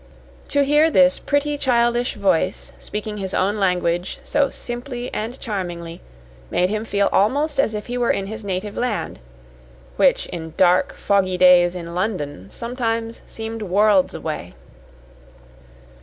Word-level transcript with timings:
To 0.47 0.63
hear 0.63 0.89
this 0.89 1.19
pretty 1.19 1.59
childish 1.59 2.15
voice 2.15 2.71
speaking 2.79 3.17
his 3.17 3.35
own 3.35 3.57
language 3.59 4.17
so 4.23 4.49
simply 4.49 5.13
and 5.13 5.39
charmingly 5.39 6.01
made 6.49 6.71
him 6.71 6.85
feel 6.85 7.07
almost 7.13 7.59
as 7.59 7.75
if 7.75 7.85
he 7.85 7.99
were 7.99 8.09
in 8.09 8.25
his 8.25 8.43
native 8.43 8.75
land 8.75 9.19
which 9.97 10.25
in 10.25 10.55
dark, 10.57 10.95
foggy 10.95 11.37
days 11.37 11.75
in 11.75 11.93
London 11.93 12.49
sometimes 12.49 13.21
seemed 13.27 13.61
worlds 13.61 14.15
away. 14.15 14.55